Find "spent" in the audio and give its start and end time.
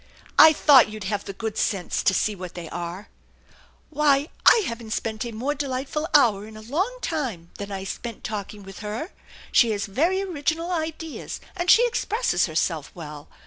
4.93-5.23, 7.83-8.23